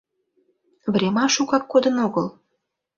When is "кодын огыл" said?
1.71-2.27